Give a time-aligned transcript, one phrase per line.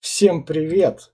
[0.00, 1.12] Всем привет!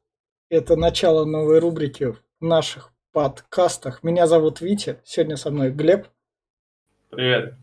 [0.48, 4.04] Это начало новой рубрики в наших подкастах.
[4.04, 6.06] Меня зовут Витя, сегодня со мной Глеб.
[7.10, 7.54] Привет.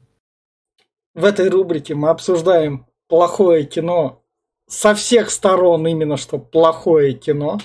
[1.13, 4.21] В этой рубрике мы обсуждаем плохое кино
[4.67, 7.57] со всех сторон, именно что плохое кино,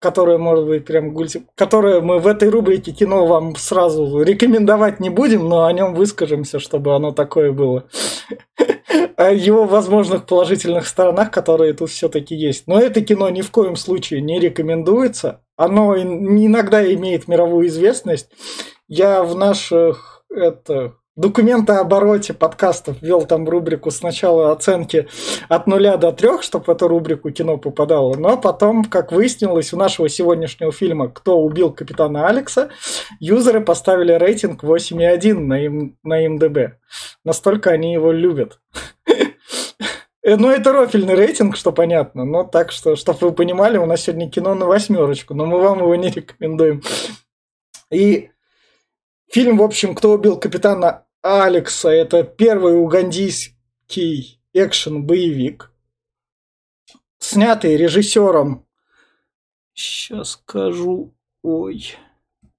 [0.00, 1.46] которое может быть прям гульти...
[1.54, 6.58] которое мы в этой рубрике кино вам сразу рекомендовать не будем, но о нем выскажемся,
[6.58, 7.88] чтобы оно такое было.
[9.26, 12.66] О его возможных положительных сторонах, которые тут все-таки есть.
[12.66, 15.42] Но это кино ни в коем случае не рекомендуется.
[15.56, 18.30] Оно иногда имеет мировую известность.
[18.88, 25.08] Я в наших это, документообороте подкастов вел там рубрику сначала оценки
[25.48, 28.16] от нуля до трех, чтобы в эту рубрику кино попадало.
[28.16, 32.70] Но потом, как выяснилось, у нашего сегодняшнего фильма «Кто убил капитана Алекса»
[33.20, 36.78] юзеры поставили рейтинг 8,1 на, им, на МДБ.
[37.24, 38.60] Настолько они его любят.
[40.24, 42.24] Ну, это рофильный рейтинг, что понятно.
[42.24, 45.80] Но так что, чтобы вы понимали, у нас сегодня кино на восьмерочку, но мы вам
[45.80, 46.80] его не рекомендуем.
[47.90, 48.30] И
[49.32, 55.72] фильм, в общем, «Кто убил капитана Алекса»– это первый угандийский экшен-боевик,
[57.18, 58.66] снятый режиссером,
[59.72, 61.96] сейчас скажу, ой,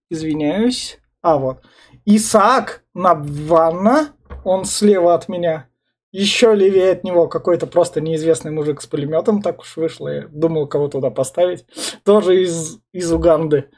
[0.09, 1.63] извиняюсь, а вот,
[2.05, 4.13] Исаак Набванна,
[4.43, 5.69] он слева от меня–
[6.13, 10.07] еще левее от него какой-то просто неизвестный мужик с пулеметом, так уж вышло.
[10.07, 11.65] Я думал, кого туда поставить.
[12.05, 13.71] Тоже из, из Уганды.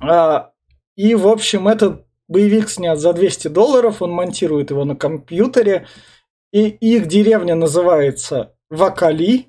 [0.00, 0.52] А,
[0.96, 4.02] и, в общем, этот боевик снят за 200 долларов.
[4.02, 5.86] Он монтирует его на компьютере.
[6.52, 9.46] И их деревня называется Вакали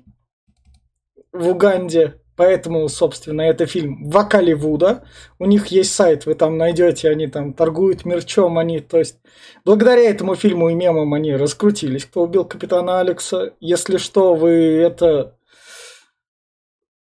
[1.32, 2.20] в Уганде.
[2.36, 5.04] Поэтому, собственно, это фильм Вакаливуда.
[5.40, 9.18] У них есть сайт, вы там найдете, они там торгуют мерчом, они, то есть,
[9.64, 12.04] благодаря этому фильму и мемам они раскрутились.
[12.04, 13.54] Кто убил капитана Алекса?
[13.58, 15.37] Если что, вы это...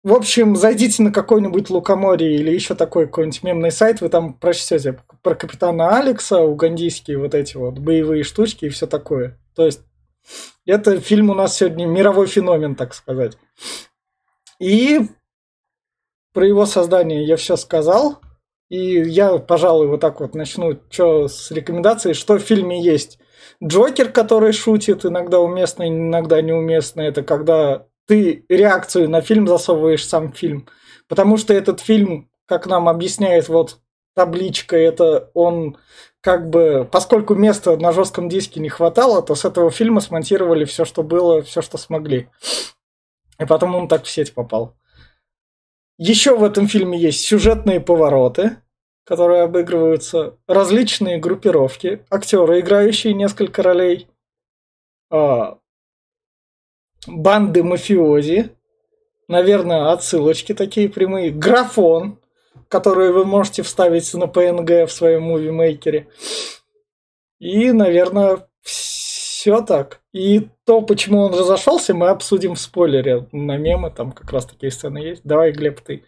[0.01, 4.97] В общем, зайдите на какой-нибудь Лукоморье или еще такой какой-нибудь мемный сайт, вы там прочтете
[5.21, 9.37] про капитана Алекса, угандийские вот эти вот боевые штучки и все такое.
[9.55, 9.81] То есть,
[10.65, 13.37] это фильм у нас сегодня мировой феномен, так сказать.
[14.59, 15.01] И
[16.33, 18.19] про его создание я все сказал.
[18.69, 23.19] И я, пожалуй, вот так вот начну что с рекомендацией, что в фильме есть.
[23.61, 27.01] Джокер, который шутит, иногда уместно, иногда неуместно.
[27.01, 30.67] Это когда ты реакцию на фильм засовываешь сам фильм.
[31.07, 33.77] Потому что этот фильм, как нам объясняет вот
[34.15, 35.77] табличка, это он
[36.19, 40.85] как бы, поскольку места на жестком диске не хватало, то с этого фильма смонтировали все,
[40.85, 42.29] что было, все, что смогли.
[43.39, 44.75] И потом он так в сеть попал.
[45.99, 48.57] Еще в этом фильме есть сюжетные повороты,
[49.05, 54.07] которые обыгрываются, различные группировки, актеры, играющие несколько ролей,
[55.11, 55.58] а,
[57.07, 58.51] банды мафиози,
[59.27, 62.19] наверное, отсылочки такие прямые, графон,
[62.67, 66.07] который вы можете вставить на PNG в своем мувимейкере.
[67.39, 70.01] И, наверное, все так.
[70.11, 74.71] И то, почему он разошелся, мы обсудим в спойлере на мемы, там как раз такие
[74.71, 75.21] сцены есть.
[75.23, 76.03] Давай, Глеб, ты.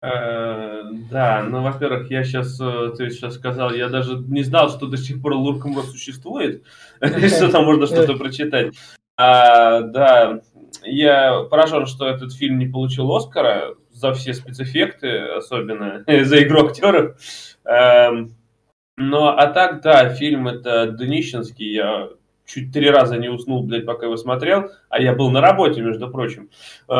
[0.00, 4.86] Э, да, ну, во-первых, я сейчас, э, ты сейчас сказал, я даже не знал, что
[4.86, 6.62] до сих пор Луркомро существует,
[7.00, 8.74] что там можно что-то прочитать.
[9.16, 10.40] А, да,
[10.82, 17.16] я поражен, что этот фильм не получил Оскара за все спецэффекты, особенно за игру актеров.
[17.64, 18.34] Эм,
[18.96, 22.08] но, а так, да, фильм это днищенский, я
[22.44, 26.10] чуть три раза не уснул, блядь, пока его смотрел, а я был на работе, между
[26.10, 26.50] прочим.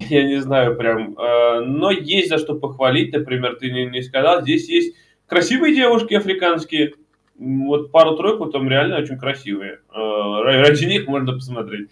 [0.00, 1.16] Я не знаю прям.
[1.16, 4.96] Э, но есть за что похвалить, например, ты не сказал, здесь есть
[5.26, 6.94] красивые девушки африканские,
[7.38, 9.80] вот пару-тройку там реально очень красивые.
[9.94, 11.90] Э, ради них можно посмотреть.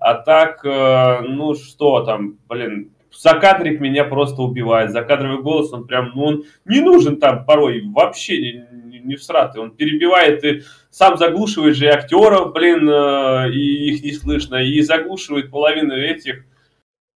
[0.00, 4.90] А так, э, ну что там, блин, Закадрик меня просто убивает.
[4.90, 9.62] Закадровый голос, он прям, ну он не нужен там порой вообще не, не, не всратый.
[9.62, 14.80] Он перебивает и сам заглушивает же и актеров, блин, э, и их не слышно, и
[14.80, 16.44] заглушивает половину этих.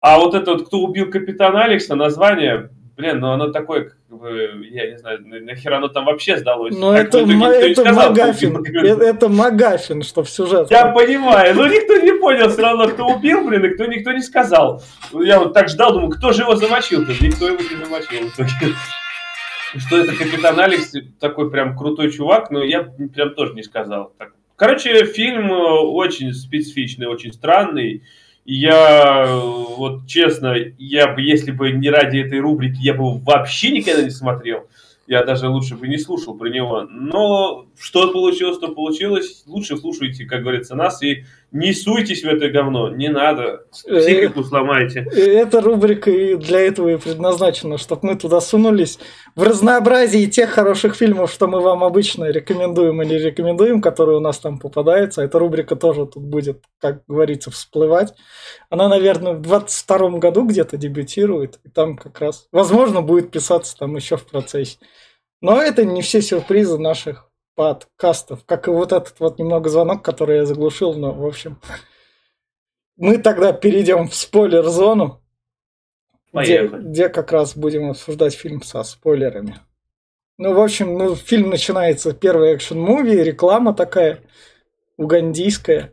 [0.00, 4.67] А вот это вот, кто убил капитана Алекса, название, блин, ну оно такое, как бы,
[4.70, 6.76] я не знаю, нахер оно там вообще сдалось.
[6.76, 10.70] Ну это, это Магафин, это, это Магафин, что в сюжет.
[10.70, 14.23] Я понимаю, но никто не понял все равно, кто убил, блин, и кто никто не
[14.23, 14.82] сказал.
[15.12, 17.12] Я вот так ждал, думаю, кто же его замочил-то?
[17.20, 18.31] Никто его не замочил
[19.76, 24.12] Что это капитан Алекс, такой прям крутой чувак, но я прям тоже не сказал.
[24.56, 28.05] Короче, фильм э, очень специфичный, очень странный.
[28.44, 34.02] Я, вот честно, я бы, если бы не ради этой рубрики, я бы вообще никогда
[34.02, 34.69] не смотрел.
[35.06, 36.82] Я даже лучше бы не слушал про него.
[36.82, 39.44] Но что получилось, то получилось.
[39.46, 41.25] Лучше слушайте, как говорится, нас и
[41.55, 45.06] не суйтесь в это говно, не надо, психику сломайте.
[45.15, 48.99] Эта рубрика и для этого и предназначена, чтобы мы туда сунулись
[49.37, 54.41] в разнообразии тех хороших фильмов, что мы вам обычно рекомендуем или рекомендуем, которые у нас
[54.41, 55.23] там попадаются.
[55.23, 58.15] Эта рубрика тоже тут будет, как говорится, всплывать.
[58.69, 63.95] Она, наверное, в 22 году где-то дебютирует, и там как раз, возможно, будет писаться там
[63.95, 64.79] еще в процессе.
[65.41, 70.39] Но это не все сюрпризы наших подкастов, как и вот этот вот немного звонок, который
[70.39, 71.61] я заглушил, но, в общем,
[72.97, 75.23] мы тогда перейдем в спойлер-зону,
[76.33, 79.61] где, где как раз будем обсуждать фильм со спойлерами.
[80.37, 84.21] Ну, в общем, ну, фильм начинается, первый экшен-муви, реклама такая,
[84.97, 85.93] угандийская.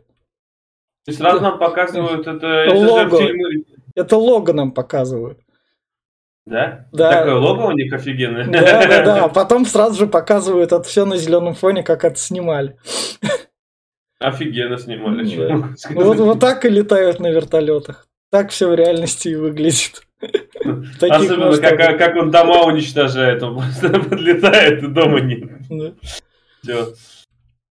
[1.06, 2.74] Есть сразу нам показывают это...
[2.74, 3.22] Лого.
[3.22, 3.34] Это,
[3.94, 5.38] это лого нам показывают.
[6.44, 6.86] Да?
[6.92, 7.10] Да.
[7.12, 8.46] Такое лого у них офигенное.
[8.46, 9.28] Да, да, да.
[9.34, 12.76] Потом сразу же показывают это все на зеленом фоне, как это снимали.
[14.18, 15.36] Офигенно снимали.
[15.36, 15.68] Да.
[15.94, 18.08] Вот, вот так и летают на вертолетах.
[18.30, 20.06] Так все в реальности и выглядит.
[21.00, 23.42] Особенно, как, как он дома уничтожает.
[23.42, 25.50] Он просто подлетает и дома нет.
[25.68, 25.92] Да.
[26.62, 26.94] Все.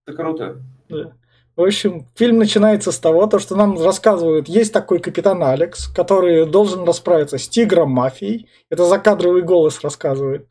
[0.06, 0.62] Это круто.
[0.90, 1.14] Да.
[1.56, 6.46] В общем, фильм начинается с того, то, что нам рассказывают, есть такой капитан Алекс, который
[6.46, 8.48] должен расправиться с тигром мафией.
[8.70, 10.48] Это закадровый голос рассказывает.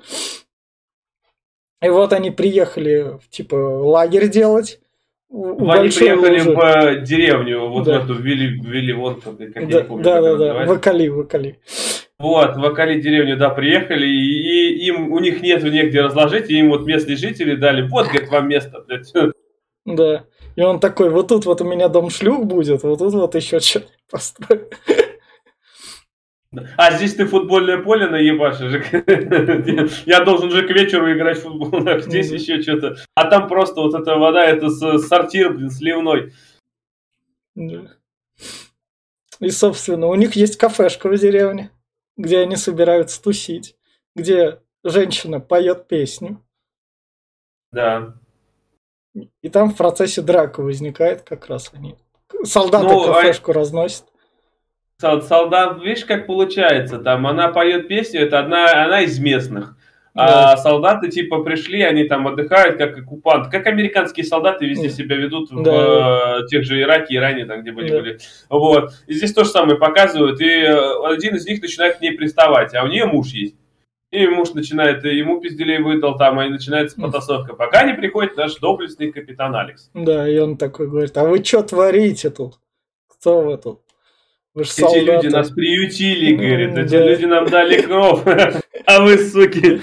[1.83, 4.81] И вот они приехали, типа, лагерь делать.
[5.33, 7.01] Они приехали лужи.
[7.01, 8.01] в деревню, вот да.
[8.01, 11.59] в эту Вилли, Вилли вот, как да, я помню, да, да, да, Вакали, Вакали.
[12.19, 16.59] Вот, в Акали деревню, да, приехали, и, и им, у них нет негде разложить, и
[16.59, 19.13] им вот местные жители дали, вот, говорит, вам место, блядь.
[19.87, 20.25] Да.
[20.57, 23.61] И он такой, вот тут вот у меня дом шлюх будет, вот тут вот еще
[23.61, 24.69] что-то построю.
[26.77, 28.85] А здесь ты футбольное поле наебашишь.
[30.05, 32.97] Я должен же к вечеру играть в футбол, а здесь еще что-то.
[33.15, 34.69] А там просто вот эта вода, это
[34.99, 36.33] сортир, блин, сливной.
[37.55, 41.71] И, собственно, у них есть кафешка в деревне,
[42.17, 43.77] где они собираются тусить,
[44.17, 46.45] где женщина поет песню.
[47.71, 48.15] Да.
[49.15, 51.97] И там в процессе драка возникает как раз они.
[52.45, 53.55] Солдаты ну, а кафешку а...
[53.55, 54.05] разносят.
[54.99, 59.77] Солдат, видишь, как получается, там она поет песню, это одна, она из местных.
[60.15, 60.53] Да.
[60.53, 64.95] А солдаты типа пришли, они там отдыхают как оккупант, как американские солдаты везде да.
[64.95, 65.71] себя ведут да.
[65.71, 68.01] в э, тех же Ираке, Иране, там где были, да.
[68.01, 68.19] были.
[68.49, 68.93] Вот.
[69.07, 72.75] И здесь то же самое показывают, и э, один из них начинает к ней приставать,
[72.75, 73.55] а у нее муж есть.
[74.11, 77.55] И муж начинает, ему пизделей выдал там, и начинается потасовка.
[77.55, 79.89] Пока не приходит наш доблестный капитан Алекс.
[79.95, 82.59] Да, и он такой говорит, а вы что творите тут?
[83.07, 83.81] Кто вы тут?
[84.53, 85.05] Вы Эти солдаты.
[85.05, 87.07] люди нас приютили, говорит, эти да.
[87.07, 88.27] люди нам дали кров,
[88.87, 89.81] а вы, суки.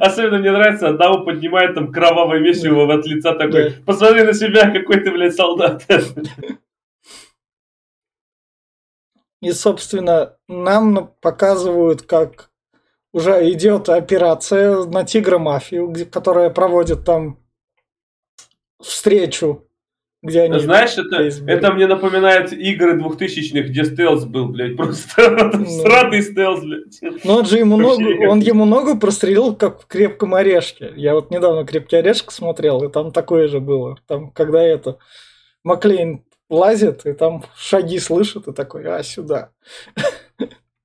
[0.00, 5.00] Особенно мне нравится, одного поднимает там кровавое месиво от лица такой, посмотри на себя, какой
[5.00, 5.84] ты, блядь, солдат.
[9.46, 12.50] И, собственно, нам показывают, как
[13.12, 17.38] уже идет операция на Тигра Мафию, которая проводит там
[18.80, 19.62] встречу
[20.22, 20.58] где они...
[20.58, 26.60] Знаешь, это, это мне напоминает игры двухтысячных, где стелс был, блядь, просто ну, сратый стелс,
[26.60, 26.98] блядь.
[27.22, 30.92] Ну, он же ему ногу, он ему ногу прострелил, как в крепком орешке.
[30.96, 33.96] Я вот недавно крепкий орешек смотрел, и там такое же было.
[34.08, 34.98] Там, когда это
[35.62, 39.50] Маклейн лазит, и там шаги слышит, и такой, а, сюда.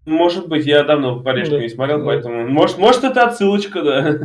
[0.06, 2.06] Может быть, я давно по орешке да, не смотрел, да.
[2.06, 2.48] поэтому...
[2.48, 4.20] Может, может, это отсылочка, да.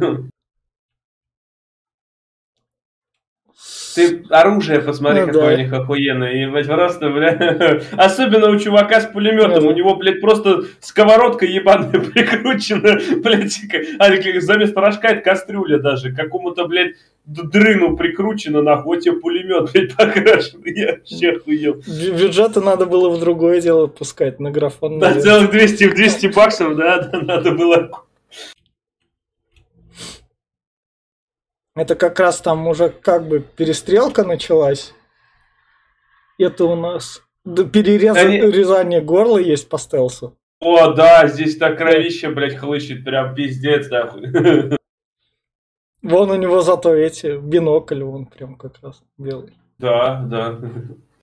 [3.96, 5.54] Ты оружие посмотри, ну, какое да.
[5.54, 6.32] у них охуенное.
[6.34, 7.80] Ебать, просто, бля.
[7.96, 9.64] Особенно у чувака с пулеметом.
[9.64, 13.00] Ну, у него, блядь, просто сковородка ебаная прикручена.
[13.22, 13.58] Блядь,
[13.98, 16.12] а заместо рожка это кастрюля даже.
[16.12, 20.60] Какому-то, блядь, дрыну прикручена, нахуй, тебе пулемет, блядь, покрашен.
[20.66, 21.82] Я вообще охуел.
[21.86, 24.98] Бюджеты надо было в другое дело пускать, на графон.
[24.98, 27.90] Да, целых 200, 200 баксов, да, надо было
[31.76, 34.94] Это как раз там уже как бы перестрелка началась.
[36.38, 39.00] Это у нас перерезание Они...
[39.00, 40.36] горла есть по стелсу.
[40.58, 44.22] О, да, здесь так кровище, блядь, хлыщет, прям пиздец, нахуй.
[46.02, 49.52] Вон у него зато эти, бинокль, вон прям как раз белый.
[49.78, 50.58] Да, да.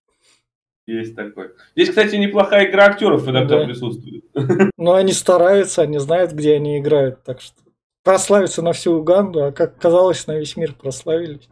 [0.86, 1.52] Есть такой.
[1.76, 3.66] Здесь, кстати, неплохая игра актеров иногда да.
[3.66, 4.26] присутствует.
[4.78, 7.63] Но они стараются, они знают, где они играют, так что
[8.04, 11.50] прославиться на всю Уганду, а как казалось, на весь мир прославились.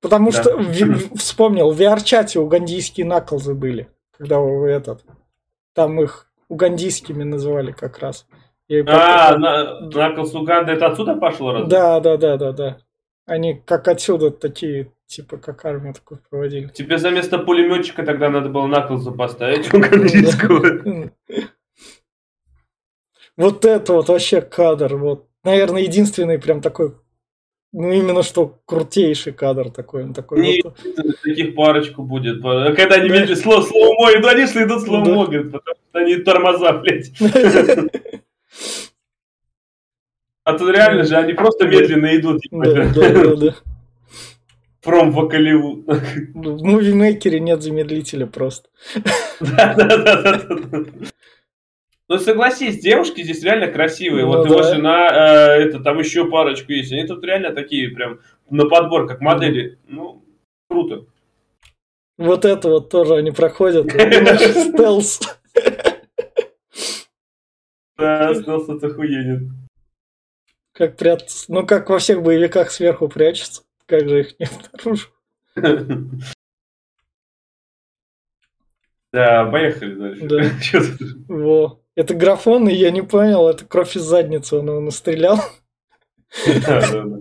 [0.00, 0.42] Потому да.
[0.42, 5.04] что в, вспомнил, в VR-чате угандийские наклзы были, когда вы этот,
[5.74, 8.26] там их угандийскими называли как раз.
[8.68, 11.52] И а, на, наклз Уганды это отсюда пошло?
[11.52, 11.68] Разве?
[11.68, 12.78] Да, да, да, да, да.
[13.26, 16.68] Они как отсюда такие Типа как армию такую проводили.
[16.68, 21.10] Тебе за место пулеметчика тогда надо было наколзу поставить у Кандинского.
[23.36, 24.96] Вот это вот вообще кадр.
[24.96, 26.94] Вот, наверное, единственный прям такой
[27.74, 30.04] ну, именно что крутейший кадр такой.
[30.04, 30.76] Он такой Не, вот...
[31.22, 32.42] таких парочку будет.
[32.42, 33.34] Когда они да.
[33.34, 35.38] слово slow-mo, идут, они что идут slow-mo, да.
[35.38, 37.10] потому что они тормоза, блядь.
[40.44, 42.42] А тут реально же, они просто медленно идут.
[42.50, 43.54] Да, да, да.
[44.82, 45.86] Прям Голливуд.
[45.86, 48.68] В Movie Maker е нет замедлителя просто.
[49.38, 50.84] Да, да, да, да.
[52.12, 54.26] Ну согласись, девушки здесь реально красивые.
[54.26, 54.52] Ну, вот да.
[54.52, 56.92] его жена, э, это там еще парочку есть.
[56.92, 59.78] Они тут реально такие прям на подбор, как модели.
[59.88, 60.22] Ну,
[60.68, 61.06] круто.
[62.18, 63.90] Вот это вот тоже они проходят.
[63.90, 65.20] Стелс.
[67.96, 69.56] Да, стелс это охуенен.
[70.74, 71.46] Как прятаться.
[71.48, 73.62] Ну, как во всех боевиках сверху прячутся.
[73.86, 75.08] Как же их не обнаружил.
[79.14, 80.26] Да, поехали дальше.
[80.26, 81.24] Да.
[81.28, 81.81] Во.
[81.94, 85.38] Это графон, и я не понял, это кровь из задницы он его настрелял.
[86.66, 87.16] Да, да, да.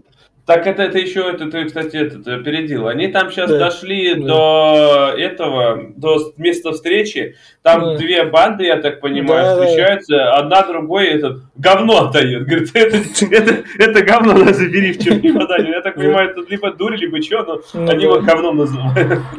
[0.46, 2.88] Так это, это еще, это ты, кстати, это ты опередил.
[2.88, 4.28] Они там сейчас да, дошли да.
[4.28, 7.38] до этого, до места встречи.
[7.62, 7.98] Там да.
[7.98, 10.16] две банды, я так понимаю, да, встречаются.
[10.16, 10.34] Да.
[10.34, 12.48] Одна другой этот говно отдает.
[12.48, 12.98] Говорит, это,
[13.30, 15.70] это, это говно надо забери в чемодане.
[15.70, 19.22] Я так понимаю, это либо дурь, либо что, но ну, они его говном называют.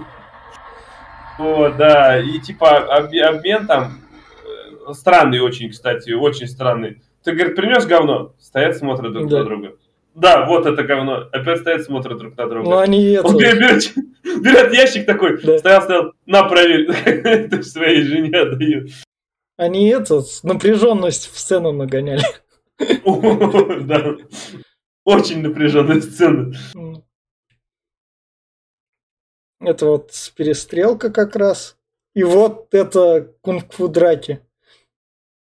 [1.38, 2.20] Вот, да.
[2.20, 4.01] И типа обмен там э,
[4.92, 7.02] странный очень, кстати, очень странный.
[7.22, 8.34] Ты, говорит, принес говно?
[8.38, 9.38] Стоят, смотрят друг да.
[9.38, 9.76] на друга.
[10.14, 11.28] Да, вот это говно.
[11.32, 12.68] Опять стоят, смотрят друг на друга.
[12.68, 13.28] Ну, они это...
[13.28, 15.58] Он берет, берет ящик такой, да.
[15.58, 16.90] стоял, стоял, на, проверь.
[17.04, 18.90] Это своей жене отдают.
[19.56, 22.24] Они это, напряженность в сцену нагоняли.
[23.86, 24.16] Да.
[25.04, 26.52] Очень напряженная сцена.
[29.60, 31.76] Это вот перестрелка как раз.
[32.14, 34.40] И вот это кунг-фу драки.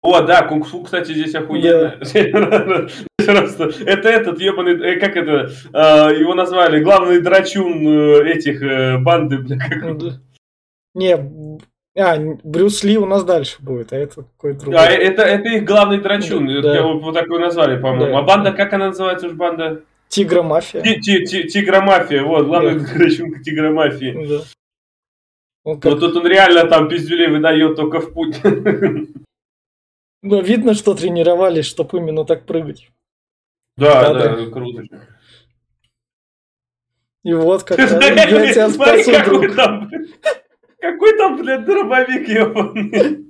[0.06, 1.96] О, да, кунг-фу, кстати, здесь охуенно.
[3.18, 9.40] Это этот ебаный, э, как это, а, его назвали, главный драчун э, этих э, банды,
[9.40, 9.58] бля,
[10.94, 11.60] Не,
[11.98, 14.80] а, Брюс Ли у нас дальше будет, а это какой-то другой.
[14.80, 16.84] А, это, это их главный драчун, да.
[16.84, 18.14] вот такой назвали, по-моему.
[18.14, 18.20] Да.
[18.20, 19.82] А банда, как она называется уж банда?
[20.10, 20.84] Тигра мафия.
[20.84, 22.94] Тигра мафия, вот, главный да.
[22.94, 24.28] драчун Тигра мафии.
[24.30, 24.42] Да.
[25.64, 25.94] Он как...
[25.94, 28.40] Но тут он реально там пиздюлей выдает только в путь.
[30.26, 32.90] Но видно, что тренировались, чтобы именно так прыгать.
[33.78, 34.82] Да, да, да, круто.
[37.24, 39.56] И вот как я тебя спасу, друг.
[40.80, 43.26] Какой там, блядь, дробовик ебаный.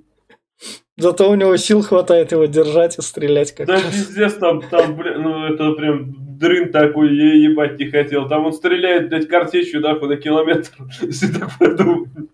[0.96, 5.18] Зато у него сил хватает его держать и стрелять как Да пиздец, там, там, блядь,
[5.18, 8.30] ну это прям дрын такой, я ебать не хотел.
[8.30, 10.72] Там он стреляет, блядь, картечью, да, на километр,
[11.02, 12.30] если так подумать.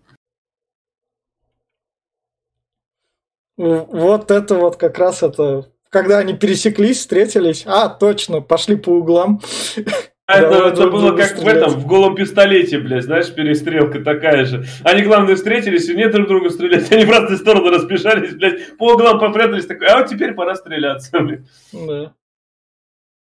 [3.56, 9.40] Вот это вот как раз это, когда они пересеклись, встретились, а, точно, пошли по углам.
[10.24, 11.44] А это, это было как стрелять.
[11.44, 14.64] в этом, в голом пистолете, блядь, знаешь, перестрелка такая же.
[14.84, 16.90] Они, главное, встретились и не друг друга стрелять.
[16.92, 21.10] Они в разные стороны разбежались, блядь, по углам попрятались, такой, а вот теперь пора стреляться,
[21.20, 21.40] блядь.
[21.72, 22.14] Да.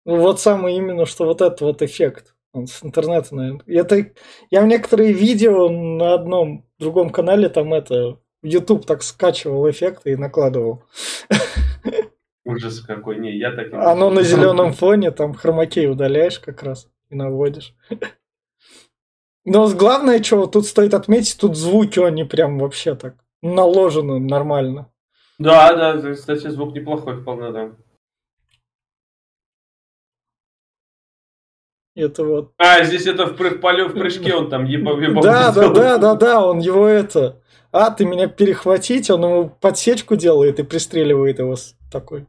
[0.05, 2.33] Ну, вот самый именно, что вот этот вот эффект.
[2.53, 3.63] Он с интернета, наверное.
[3.67, 4.11] Это,
[4.49, 10.15] я в некоторые видео на одном другом канале там это YouTube так скачивал эффекты и
[10.15, 10.83] накладывал.
[12.45, 16.87] Ужас какой, не, я так не Оно на зеленом фоне, там хромакей удаляешь как раз
[17.09, 17.75] и наводишь.
[19.45, 24.91] Но главное, что тут стоит отметить, тут звуки, они прям вообще так наложены нормально.
[25.37, 27.71] Да, да, кстати, звук неплохой вполне, да.
[31.95, 32.51] Это вот.
[32.57, 34.97] А, здесь это в, в прыжке он там ебал.
[35.21, 37.41] Да, да, да, да, да, он его это
[37.75, 41.55] а, ты меня перехватить, он ему подсечку делает и пристреливает его
[41.91, 42.25] такой.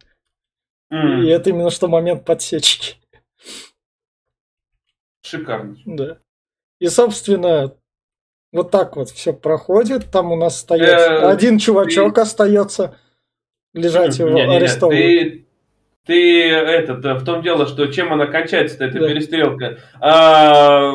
[0.92, 1.22] Mm.
[1.22, 2.96] И это именно что момент подсечки.
[5.22, 5.76] Шикарно.
[5.84, 6.18] Да.
[6.80, 7.76] И, собственно,
[8.52, 10.10] вот так вот все проходит.
[10.10, 12.98] Там у нас остается э, один чувачок остается
[13.72, 15.45] лежать его арестовывают.
[16.06, 19.08] Ты этот, в том дело, что чем она кончается, эта да.
[19.08, 19.78] перестрелка.
[20.00, 20.92] А,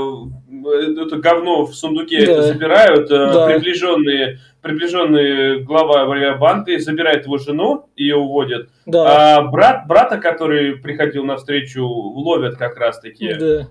[0.66, 2.32] это говно в сундуке да.
[2.32, 3.48] это собирают, э, да.
[3.48, 6.06] приближенные, приближенные глава
[6.38, 8.70] банды забирает его жену, ее уводят.
[8.86, 9.38] Да.
[9.38, 13.34] А брат, брата, который приходил на встречу, ловят как раз таки.
[13.34, 13.68] Да.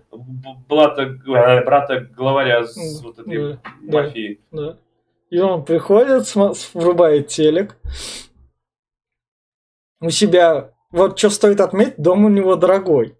[0.68, 3.58] Брата, э, брата главаря с вот этой да.
[3.80, 4.40] мафией.
[4.52, 4.76] Да.
[5.30, 6.24] И он приходит,
[6.74, 7.76] врубает телек.
[10.02, 13.16] У себя вот что стоит отметить, дом у него дорогой.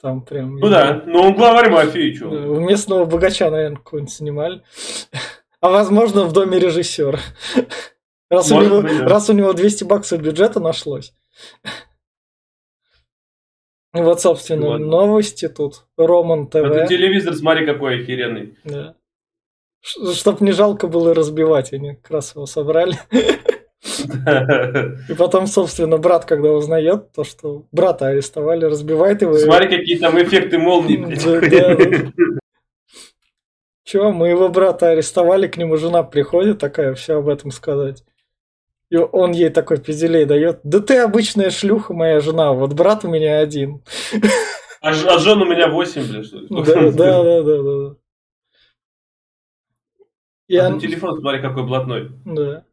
[0.00, 0.56] Там прям...
[0.56, 2.28] Ну да, но он главарь мафии, что?
[2.28, 4.62] У местного богача, наверное, какого-нибудь снимали.
[5.60, 7.20] А возможно, в доме режиссера.
[8.28, 9.08] Раз, у него, быть, да.
[9.08, 11.14] раз у него 200 баксов бюджета нашлось.
[13.92, 14.78] Вот, собственно, вот.
[14.78, 15.84] новости тут.
[15.98, 16.56] Роман ТВ.
[16.56, 18.56] Это телевизор, смотри, какой охеренный.
[18.64, 18.96] Да.
[19.82, 22.98] Чтоб не жалко было разбивать, они как раз его собрали.
[25.08, 29.36] И потом, собственно, брат, когда узнает то, что брата арестовали, разбивает его.
[29.36, 32.12] Смотри, какие там эффекты молнии.
[33.84, 38.04] Че, моего брата арестовали, к нему жена приходит такая, все об этом сказать.
[38.90, 40.60] И он ей такой пизделей дает.
[40.64, 43.82] Да ты обычная шлюха, моя жена, вот брат у меня один.
[44.82, 46.46] А, а жен у меня восемь, блядь, что ли?
[46.50, 47.96] Да, да, да, да, да.
[50.48, 50.80] И а он...
[50.80, 52.10] телефон, смотри, какой блатной.
[52.26, 52.64] Да.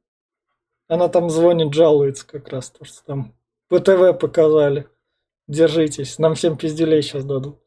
[0.90, 3.34] Она там звонит, жалуется как раз, то, что там
[3.70, 4.88] ПТВ показали.
[5.48, 7.58] Держитесь, нам всем пизделей сейчас дадут.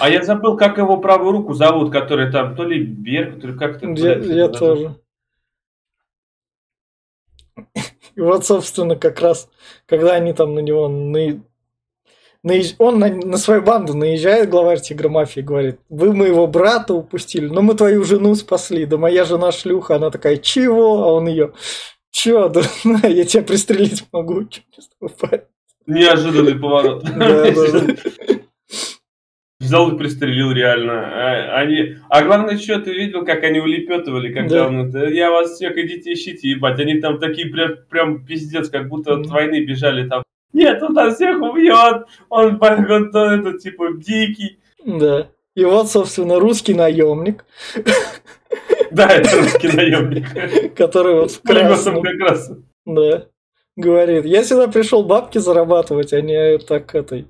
[0.00, 3.58] А я забыл, как его правую руку зовут, который там, то ли Берг, то ли
[3.58, 3.88] как-то.
[3.88, 4.96] Я, я тоже.
[8.14, 9.48] И вот, собственно, как раз,
[9.86, 11.42] когда они там на него на...
[12.42, 12.74] Наезж...
[12.78, 17.74] Он на, на свою банду наезжает, главарь тигромафии, говорит, вы моего брата упустили, но мы
[17.74, 21.04] твою жену спасли, да моя жена шлюха, она такая, чего?
[21.04, 21.52] А он ее,
[22.12, 22.62] чё, да
[23.08, 24.44] я тебя пристрелить могу,
[25.86, 27.04] Неожиданный поворот.
[29.58, 30.92] Взял и пристрелил реально.
[30.92, 31.96] А, они...
[32.08, 34.68] а главное, что ты видел, как они улепетывали, когда да.
[34.68, 34.90] он...
[35.12, 36.80] Я вас всех идите ищите, ебать.
[36.80, 40.24] Они там такие прям, прям пиздец, как будто от войны бежали там.
[40.52, 42.06] Нет, он там всех убьет.
[42.28, 44.58] Он, он, он это типа дикий.
[44.84, 45.28] Да.
[45.54, 47.44] И вот, собственно, русский наемник.
[48.92, 50.74] Да, это русский наемник.
[50.76, 52.02] Который вот в красном.
[52.02, 52.50] как раз.
[52.84, 53.28] Да.
[53.76, 57.26] Говорит, я сюда пришел бабки зарабатывать, а не так этой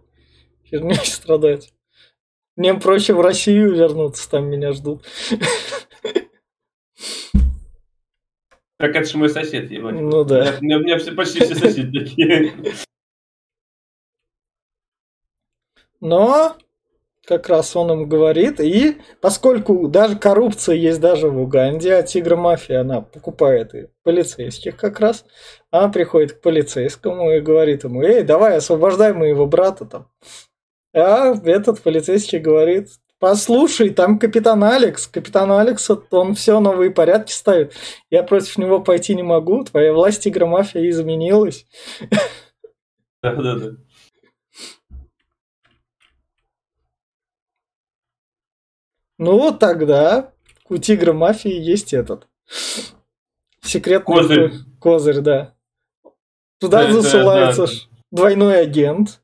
[0.69, 1.73] херней страдать.
[2.57, 5.05] Мне проще в Россию вернуться, там меня ждут.
[8.79, 9.95] Так это же мой сосед, ебать.
[9.95, 10.57] Ну да.
[10.61, 12.53] У меня, у меня все, почти все соседи такие.
[16.01, 16.57] Но
[17.27, 22.81] как раз он им говорит, и поскольку даже коррупция есть даже в Уганде, а тигромафия,
[22.81, 25.25] она покупает и полицейских как раз,
[25.71, 30.09] она приходит к полицейскому и говорит ему, эй, давай освобождай моего брата там.
[30.95, 35.07] А этот полицейский говорит, послушай, там капитан Алекс.
[35.07, 37.73] Капитан Алекс, он все новые порядки ставит.
[38.11, 39.65] Я против него пойти не могу.
[39.65, 41.67] Твоя власть игромафия изменилась.
[43.23, 43.77] Да-да-да.
[49.25, 50.33] Ну, вот тогда
[50.69, 52.27] у Тигра Мафии есть этот.
[53.61, 54.53] Секретный козырь.
[54.81, 55.55] Козырь, да.
[56.59, 57.73] Туда да, засылается да, да.
[58.11, 59.23] двойной агент.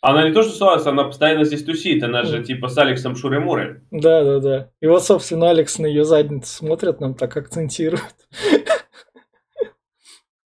[0.00, 2.02] Она не то, что ссылается, она постоянно здесь тусит.
[2.02, 3.84] Она же типа с Алексом Шуры-Муры.
[3.92, 4.70] Да, да, да.
[4.80, 8.28] И вот, собственно, Алекс на ее задницу смотрит, нам так акцентирует.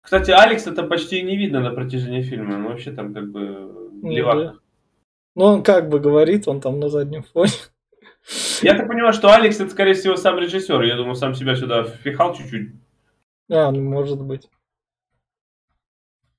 [0.01, 2.55] Кстати, Алекс это почти не видно на протяжении фильма.
[2.55, 3.41] Он вообще там как бы
[4.01, 4.37] ну левак.
[4.37, 4.53] Да.
[5.35, 7.51] Ну, он как бы говорит, он там на заднем фоне.
[8.61, 10.81] Я так понимаю, что Алекс это, скорее всего, сам режиссер.
[10.83, 12.71] Я думаю, сам себя сюда впихал чуть-чуть.
[13.49, 14.49] А, ну, может быть.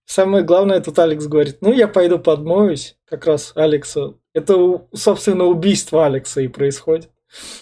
[0.04, 2.96] Самое главное, тут Алекс говорит, ну, я пойду подмоюсь.
[3.06, 4.14] Как раз Алекса.
[4.32, 7.10] Это, собственно, убийство Алекса и происходит.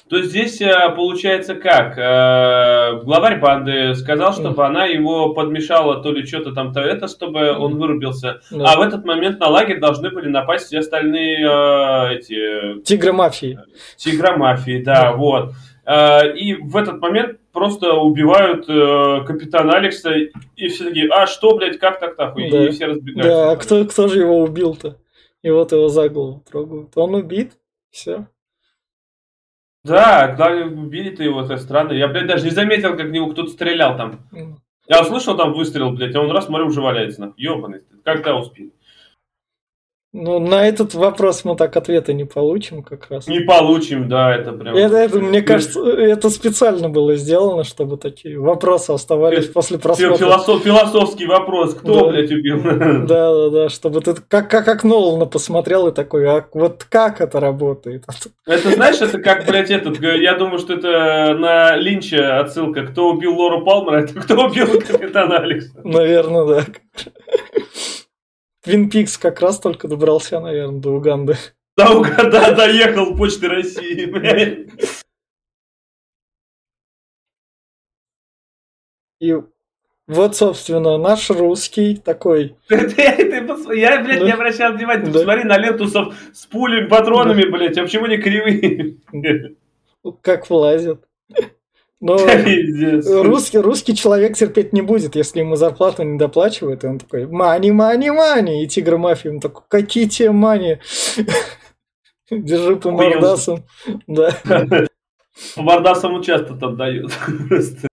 [0.09, 1.96] То здесь э, получается как?
[1.96, 7.52] Э, главарь банды сказал, чтобы она его подмешала то ли что-то там, то это, чтобы
[7.52, 8.40] он вырубился.
[8.50, 8.72] Да.
[8.72, 12.83] А в этот момент на лагерь должны были напасть все остальные э, эти...
[12.83, 13.61] Тигры мафии.
[13.96, 15.52] Тигры мафии, да, вот.
[16.37, 21.98] И в этот момент просто убивают капитана Алекса, и все такие, а что, блядь, как
[21.98, 22.35] так так?
[22.37, 22.42] Да.
[22.42, 23.33] И все разбегаются.
[23.33, 24.98] Да, а кто, кто же его убил-то?
[25.42, 26.90] И вот его за голову трогают.
[26.96, 27.52] Он убит,
[27.90, 28.26] все.
[29.82, 31.92] Да, когда убили-то его, это странно.
[31.92, 34.20] Я, блядь, даже не заметил, как в него кто-то стрелял там.
[34.86, 37.32] Я услышал там выстрел, блядь, а он раз, смотрю, уже валяется.
[37.36, 38.72] Ёбаный, когда успели?
[40.12, 43.29] Ну, на этот вопрос мы так ответа не получим как раз.
[43.29, 44.75] Не получим, да, это прям...
[44.75, 50.16] Это, это мне кажется, это специально было сделано, чтобы такие вопросы оставались это, после просмотра.
[50.16, 52.11] Философ, философский вопрос, кто, да.
[52.11, 52.61] блядь, убил?
[53.07, 57.20] Да, да, да, чтобы ты как, как, как Нолана посмотрел и такой, а вот как
[57.20, 58.05] это работает?
[58.46, 63.37] Это, знаешь, это как, блядь, этот, я думаю, что это на Линча отсылка, кто убил
[63.37, 65.81] Лору Палмера, это кто убил Капитана Алекса.
[65.85, 66.66] Наверное, да.
[68.62, 71.37] Твин Пикс как раз только добрался, наверное, до Уганды.
[71.77, 74.68] Да, Уганда доехал почты России, блядь.
[79.20, 79.35] И
[80.07, 82.57] Вот, собственно, наш русский такой.
[82.68, 85.07] Я, блядь, не обращал внимания.
[85.07, 87.79] Ты посмотри на ленту с пулями, патронами, блядь.
[87.79, 88.96] А почему они кривые?
[90.23, 91.07] Как влазят.
[92.02, 92.16] Но
[93.22, 97.70] русский, русский человек терпеть не будет, если ему зарплату не доплачивают, и он такой, мани,
[97.72, 100.78] мани, мани, и тигр мафия, он такой, какие те мани?
[102.30, 103.64] Держи по мордасам.
[104.06, 104.30] Да.
[105.54, 107.12] По мордасам часто там дают.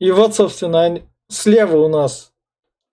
[0.00, 2.32] И вот, собственно, слева у нас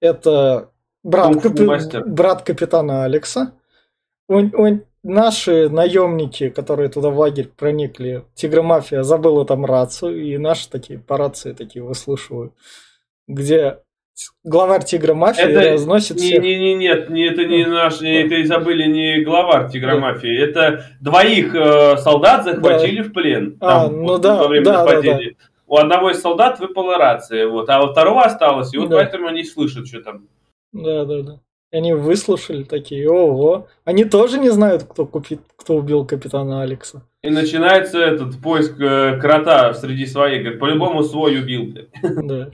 [0.01, 0.71] это
[1.03, 1.65] брат, капи...
[2.05, 3.53] брат капитана Алекса.
[4.27, 10.69] Он, он, наши наемники, которые туда в лагерь проникли, Тигромафия забыла там рацию, и наши
[10.69, 12.53] такие по рации такие выслушивают,
[13.27, 13.79] где
[14.43, 16.43] главарь Тигра Мафии это разносит не, всех.
[16.43, 20.37] Не, не, нет, не, это не наш, не, это и забыли не главарь Тигра Мафии,
[20.37, 20.43] да.
[20.43, 23.09] это двоих э, солдат захватили да.
[23.09, 23.57] в плен.
[23.59, 25.31] А, там, ну вот, да, во время да, нападения.
[25.31, 25.45] Да, да.
[25.67, 28.97] У одного из солдат выпала рация, вот, а у второго осталось, и вот да.
[28.97, 30.27] поэтому они слышат, что там.
[30.73, 31.39] Да, да, да.
[31.71, 33.67] Они выслушали такие, ого.
[33.85, 37.03] Они тоже не знают, кто, купит, кто убил капитана Алекса.
[37.21, 40.41] И начинается этот поиск э, крота среди своих.
[40.41, 41.73] Говорит, по-любому свой убил.
[42.01, 42.51] Да.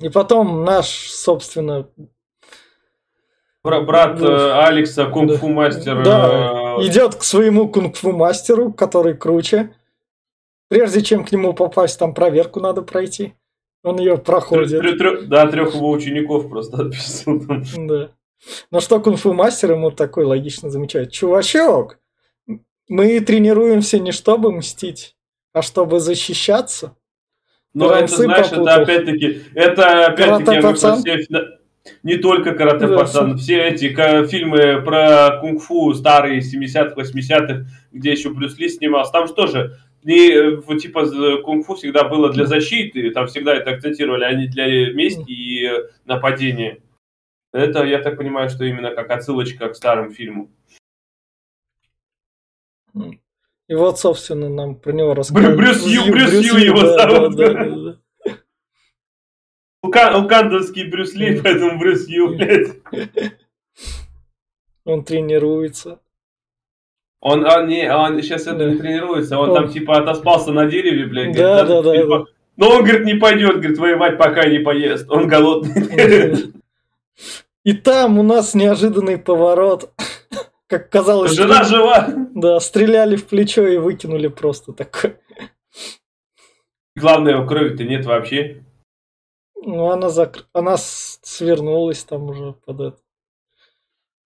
[0.00, 1.86] И потом наш, собственно...
[3.62, 4.66] Брат да.
[4.66, 6.02] Алекса, кунг-фу мастер.
[6.02, 6.86] Да, э...
[6.86, 9.74] идет к своему кунг-фу мастеру, который круче.
[10.68, 13.34] Прежде чем к нему попасть, там проверку надо пройти.
[13.82, 14.80] Он ее проходит.
[14.80, 17.40] Трё, трё, да, трех его учеников просто отписал.
[17.78, 18.10] Да.
[18.70, 21.12] Но что кунг-фу мастер ему такой логично замечает.
[21.12, 21.98] Чувачок,
[22.88, 25.16] мы тренируемся не чтобы мстить,
[25.52, 26.96] а чтобы защищаться.
[27.72, 28.66] Ну, это, знаешь, попутал.
[28.66, 31.60] это опять-таки, это опять-таки, я все,
[32.02, 33.88] не только карате да, пацан, все эти
[34.26, 40.32] фильмы про кунг-фу старые 70-х, 80-х, где еще Брюс Ли снимался, там что же, и
[40.32, 41.06] э, типа
[41.42, 45.90] кунг-фу всегда было для защиты, там всегда это акцентировали, а не для мести и э,
[46.04, 46.80] нападения.
[47.52, 50.50] Это, я так понимаю, что именно как отсылочка к старым фильмам.
[53.68, 55.56] И вот, собственно, нам про него рассказывают.
[55.56, 57.36] Брюс Ю, Брюс Ю его зовут.
[57.36, 57.98] Да, да, да,
[59.82, 60.18] да.
[60.18, 62.76] Укандовский Брюс Ли, поэтому Брюс Ю, блядь.
[64.84, 66.00] Он тренируется.
[67.20, 71.06] Он, он, не, он сейчас это не тренируется, он, он там типа отоспался на дереве,
[71.06, 71.36] блядь.
[71.36, 72.24] Да, говорит, да, да, типа, да.
[72.56, 75.10] Но он, говорит, не пойдет, говорит, воевать, пока не поест.
[75.10, 76.52] Он голодный.
[77.64, 79.90] И там у нас неожиданный поворот.
[80.66, 81.32] Как казалось...
[81.32, 81.80] Жена стрел...
[81.80, 82.08] жива!
[82.34, 85.18] Да, стреляли в плечо и выкинули просто так.
[86.96, 88.64] Главное, у крови-то нет вообще.
[89.62, 90.46] Ну, она, зак...
[90.52, 92.98] она свернулась там уже под это.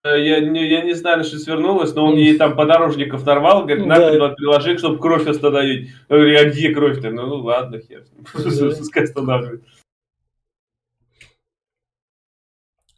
[0.05, 3.87] Э, я не, я не знаю, что свернулась, но он ей там подорожников нарвал, говорит,
[3.87, 4.29] на, да.
[4.29, 5.91] приложи, чтобы кровь остановить.
[6.11, 7.11] Я говорю, а где кровь-то?
[7.11, 8.05] Ну, ну ладно, хер.
[8.33, 9.65] Пускай останавливает.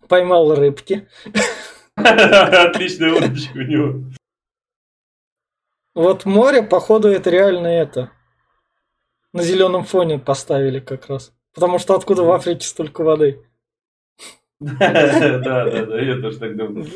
[0.08, 1.08] Поймал рыбки.
[1.94, 4.04] Отличная удочка у него.
[5.94, 8.10] Вот море, походу, это реально это.
[9.32, 11.32] На зеленом фоне поставили как раз.
[11.54, 13.45] Потому что откуда в Африке столько воды?
[14.60, 16.86] Да, да, да, я тоже так думаю.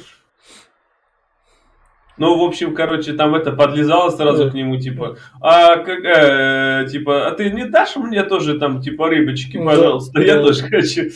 [2.20, 7.26] Ну, в общем, короче, там это подлезало сразу к нему, типа, а как, э, типа,
[7.26, 11.10] а ты не дашь мне тоже там, типа, рыбочки, пожалуйста, я тоже хочу.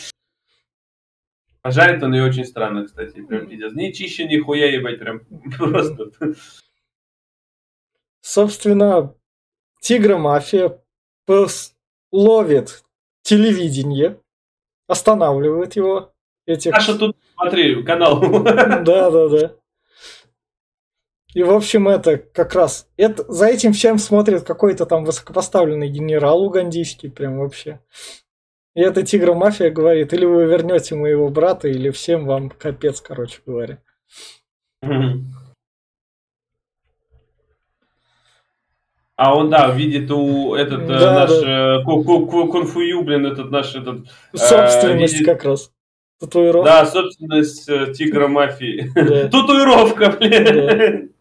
[1.61, 3.75] А жарит он ее очень странно, кстати, прям пиздец.
[3.75, 5.21] Ни чище, ни хуя ебать, прям
[5.59, 6.11] просто.
[8.23, 9.15] Собственно,
[9.83, 10.81] Тигра Мафия
[12.11, 12.83] ловит
[13.21, 14.19] телевидение,
[14.87, 16.14] останавливает его,
[16.47, 16.75] этих...
[16.75, 18.21] Саша тут, смотри, канал.
[18.85, 19.53] Да, да, да.
[21.35, 22.89] И, в общем, это как раз...
[22.97, 27.81] Это, за этим всем смотрит какой-то там высокопоставленный генерал угандийский, прям вообще.
[28.75, 33.83] И эта тигра-мафия говорит, или вы вернете моего брата, или всем вам капец, короче говоря.
[39.17, 41.77] А он, да, видит у этот э, да, наш да.
[41.77, 44.09] Э, кунфую, блин, этот наш этот...
[44.33, 45.27] Э, Собственность видит...
[45.27, 45.73] как раз.
[46.21, 46.71] Татуировка.
[46.71, 48.91] Да, собственность э, тигра мафии.
[48.95, 51.13] Татуировка, блин.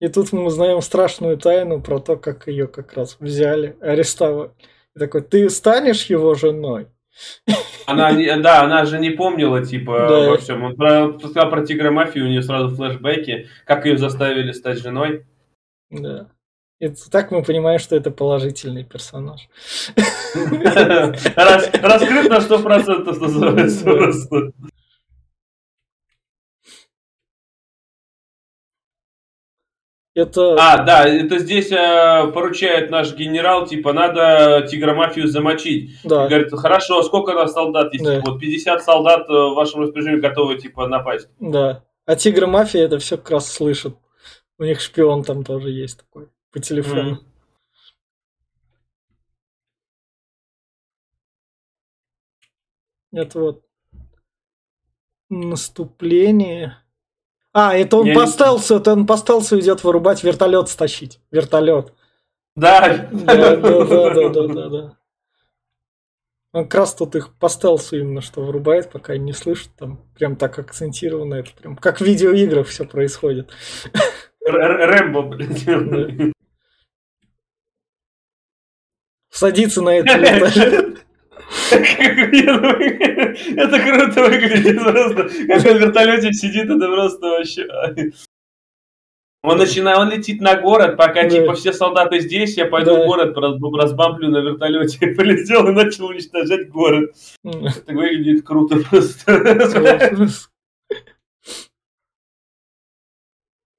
[0.00, 4.50] И тут мы узнаем страшную тайну про то, как ее как раз взяли, арестовали.
[4.94, 6.88] И такой, ты станешь его женой?
[7.86, 10.30] Она, да, она же не помнила, типа, да.
[10.30, 10.62] во всем.
[10.64, 15.24] Он про, сказал про тигра мафию, у нее сразу флешбеки, как ее заставили стать женой.
[15.90, 16.28] Да.
[16.78, 19.48] И так мы понимаем, что это положительный персонаж.
[20.34, 24.52] Раскрыт на 100% называется просто.
[30.14, 30.56] Это...
[30.58, 35.98] А, да, это здесь э, поручает наш генерал, типа, надо тигромафию замочить.
[36.04, 36.24] Да.
[36.24, 38.04] И говорит, хорошо, сколько у нас солдат есть?
[38.04, 38.22] Да.
[38.24, 41.28] Вот 50 солдат э, в вашем распоряжении готовы, типа, напасть.
[41.38, 41.84] Да.
[42.06, 43.94] А тигр мафия это все как раз слышит.
[44.58, 47.10] У них шпион там тоже есть такой по телефону.
[47.10, 47.20] Мгм.
[53.12, 53.64] Это вот
[55.28, 56.78] наступление.
[57.52, 61.20] А, это он Я по не- это он по стелсу идет вырубать вертолет стащить.
[61.30, 61.92] Вертолет.
[62.54, 64.98] Да, Да, да, да, да, да, да, да.
[66.52, 69.70] Он как раз тут их по стелсу именно что вырубает, пока не слышат.
[69.76, 71.50] Там прям так акцентировано это.
[71.52, 73.50] Прям как в видеоиграх все происходит.
[74.40, 76.32] Рэмбо, блядь.
[79.36, 81.04] Садится на этот вертолет.
[83.56, 85.28] Это круто выглядит просто.
[85.46, 87.66] Как он в вертолете сидит, это просто вообще...
[89.42, 91.28] Он начинает, он летит на город, пока Да.
[91.30, 93.02] типа все солдаты здесь, я пойду Да.
[93.04, 95.06] в город, раз- разбамплю на вертолете.
[95.16, 97.14] Полетел и начал уничтожать город.
[97.44, 99.86] Это выглядит круто просто.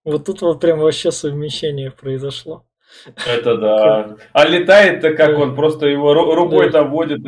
[0.06, 2.63] Вот тут вот прям вообще совмещение произошло.
[3.05, 4.17] Это да.
[4.33, 7.21] А летает-то как он, просто его ру- рукой там водит.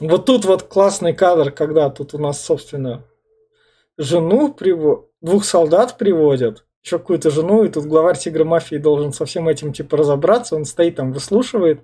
[0.00, 3.04] Вот тут вот классный кадр, когда тут у нас, собственно,
[3.98, 9.26] жену приводят, двух солдат приводят, еще какую-то жену, и тут главарь тигра мафии должен со
[9.26, 11.82] всем этим типа разобраться, он стоит там, выслушивает,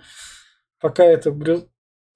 [0.81, 1.69] пока это Брю...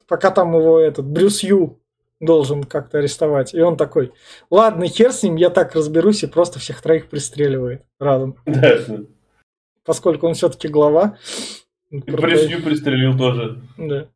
[0.08, 1.81] пока там его этот Брюс Ю
[2.26, 3.52] должен как-то арестовать.
[3.52, 4.12] И он такой,
[4.48, 8.36] ладно, хер с ним, я так разберусь, и просто всех троих пристреливает разом.
[8.46, 8.78] Да.
[9.84, 11.18] Поскольку он все-таки глава.
[11.90, 12.00] И.
[12.00, 13.60] Пресью пристрелил тоже.
[13.76, 14.08] Да.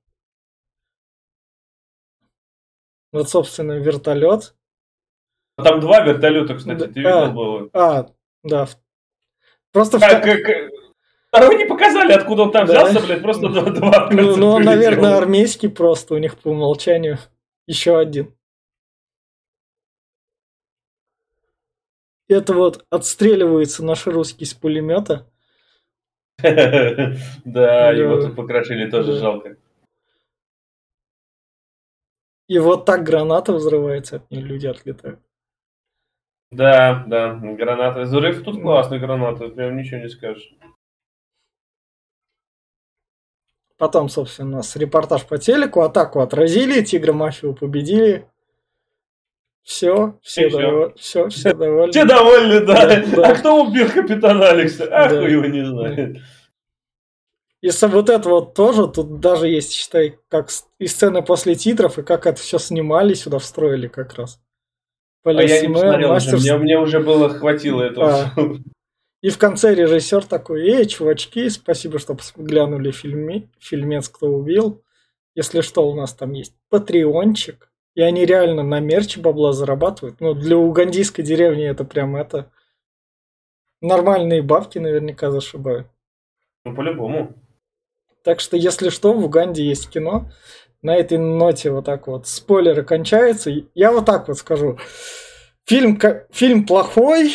[3.13, 4.55] Вот, собственно, вертолет.
[5.57, 6.87] А Там два вертолета, кстати, Да.
[6.87, 7.31] ты видел А.
[7.31, 7.69] было?
[7.73, 8.07] А,
[8.45, 8.69] да.
[9.73, 10.71] Просто в Как, ка- как-
[11.29, 12.73] Второй не показали, откуда он там Да.
[12.85, 13.63] взялся, блядь, просто два.
[13.71, 17.19] два Ну, ну, он, наверное, армейский просто у них по умолчанию.
[17.67, 18.35] Еще один.
[22.29, 25.31] Это вот отстреливается наш русский с пулемета.
[27.45, 28.27] Да, его Да.
[28.27, 29.57] тут покрошили, тоже жалко.
[32.49, 35.21] И вот так граната взрывается, от нее люди отлетают.
[36.53, 38.03] Да, да, граната.
[38.03, 40.55] Взрыв тут классный граната, прям ничего не скажешь.
[43.79, 48.27] Потом, собственно, у нас репортаж по телеку, атаку отразили, тигра мафию победили.
[49.63, 50.95] Все, все, довольны.
[50.97, 51.91] Все, все довольны.
[51.91, 52.87] Все довольны, да.
[52.87, 53.29] Да, да.
[53.31, 54.87] А кто убил капитана Алекса?
[54.91, 55.29] Ах, Да.
[55.29, 56.17] его не знает.
[57.63, 61.99] И со- вот это вот тоже, тут даже есть, считай, как и сцены после титров,
[61.99, 64.41] и как это все снимали, сюда встроили как раз.
[65.25, 68.31] А я не Полисмен, посмотрел уже, мастер- мне, мне уже было хватило этого.
[68.37, 68.41] А.
[69.27, 74.85] И в конце режиссер такой, эй, чувачки, спасибо, что глянули фильме, фильмец «Кто убил».
[75.35, 80.21] Если что, у нас там есть патреончик, и они реально на мерч бабла зарабатывают.
[80.21, 82.53] Ну, для угандийской деревни это прям это...
[83.81, 85.89] Нормальные бабки наверняка зашибают.
[86.65, 87.35] Ну, по-любому.
[88.23, 90.31] Так что, если что, в Уганде есть кино.
[90.83, 93.51] На этой ноте вот так вот спойлеры кончаются.
[93.75, 94.79] Я вот так вот скажу.
[95.65, 95.99] Фильм,
[96.31, 97.35] фильм плохой.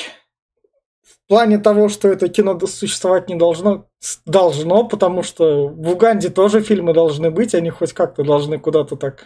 [1.31, 3.87] Плане того, что это кино существовать не должно.
[4.25, 7.55] Должно, потому что в Уганде тоже фильмы должны быть.
[7.55, 9.25] Они хоть как-то должны куда-то так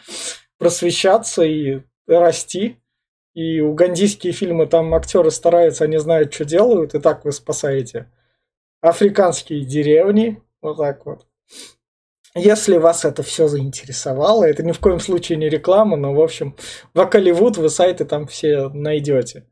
[0.60, 2.80] просвещаться и расти.
[3.34, 8.12] И угандийские фильмы, там актеры стараются, они знают, что делают, и так вы спасаете
[8.82, 11.26] африканские деревни, вот так вот.
[12.36, 16.56] Если вас это все заинтересовало, это ни в коем случае не реклама, но, в общем,
[16.94, 19.48] в Акаливуд вы сайты там все найдете.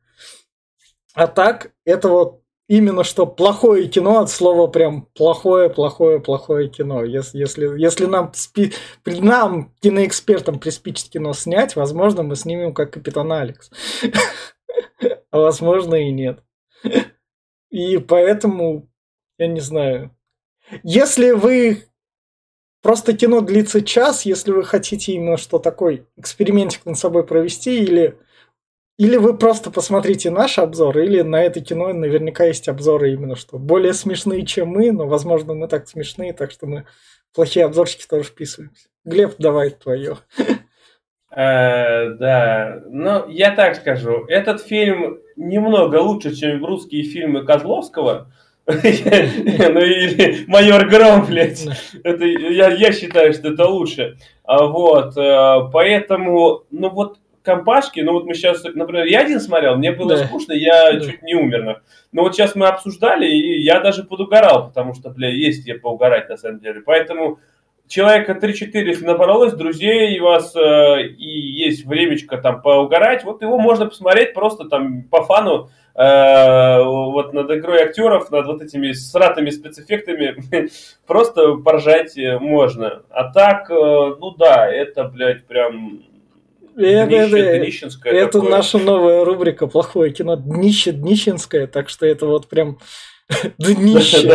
[1.16, 7.04] А так, это вот именно что плохое кино от слова прям плохое, плохое, плохое кино.
[7.04, 8.74] Если, если, если нам, спи,
[9.06, 13.70] нам, киноэкспертам, приспичит кино снять, возможно, мы снимем как Капитан Алекс.
[15.32, 16.44] А возможно и нет.
[17.72, 18.88] И поэтому,
[19.40, 20.16] я не знаю.
[20.84, 21.86] Если вы
[22.84, 28.20] Просто кино длится час, если вы хотите именно что такой экспериментик над собой провести, или,
[28.98, 33.58] или вы просто посмотрите наш обзор, или на это кино наверняка есть обзоры именно что
[33.58, 36.86] более смешные, чем мы, но, возможно, мы так смешные, так что мы
[37.34, 38.88] плохие обзорчики тоже вписываемся.
[39.04, 40.18] Глеб, давай твое.
[41.36, 48.32] Э, Да, ну я так скажу, этот фильм немного лучше, чем русские фильмы Козловского.
[48.66, 51.66] Ну или майор Гром, блядь.
[52.04, 54.18] Это, я, я считаю, что это лучше.
[54.44, 59.76] А Вот, э, поэтому, ну вот, компашки, ну вот мы сейчас, например, я один смотрел,
[59.76, 60.26] мне было да.
[60.26, 61.00] скучно, я да.
[61.00, 61.82] чуть не умер.
[62.12, 66.30] Но вот сейчас мы обсуждали, и я даже подугорал, потому что, бля, есть где поугарать
[66.30, 66.82] на самом деле.
[66.82, 67.40] Поэтому
[67.88, 73.60] человека 3-4, если набралось, друзей у вас э, и есть времечко там поугарать, вот его
[73.60, 79.50] можно посмотреть просто там по фану, э, вот над игрой актеров, над вот этими сратыми
[79.50, 80.70] спецэффектами,
[81.08, 83.04] просто поржать можно.
[83.10, 86.04] А так, э, ну да, это, блядь, прям
[86.76, 88.52] это, днище, это, днищенское это такое.
[88.52, 92.80] наша новая рубрика «Плохое кино» днище днищенское, так что это вот прям
[93.58, 94.28] днище.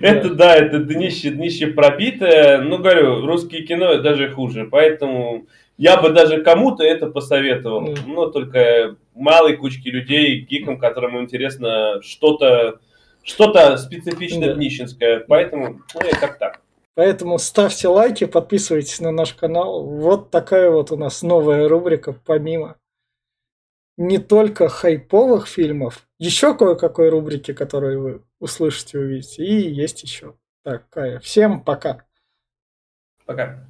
[0.00, 2.60] Это да, это днище, днище пробитое.
[2.60, 4.68] Ну, говорю, русское кино даже хуже.
[4.70, 7.88] Поэтому я бы даже кому-то это посоветовал.
[7.88, 7.98] Mm.
[8.06, 12.78] Но только малой кучке людей, гикам, которым интересно что-то
[13.24, 14.54] что-то специфично да.
[14.54, 15.24] днищенское.
[15.26, 16.60] Поэтому, ну, и как так.
[16.98, 19.84] Поэтому ставьте лайки, подписывайтесь на наш канал.
[19.84, 22.76] Вот такая вот у нас новая рубрика, помимо
[23.96, 30.34] не только хайповых фильмов, еще кое-какой рубрики, которые вы услышите, увидите, и есть еще
[30.64, 31.20] такая.
[31.20, 32.04] Всем пока.
[33.26, 33.67] Пока.